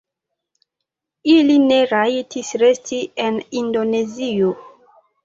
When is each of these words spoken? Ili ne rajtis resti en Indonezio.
Ili 1.33 1.57
ne 1.65 1.77
rajtis 1.91 2.49
resti 2.63 3.03
en 3.27 3.39
Indonezio. 3.63 4.49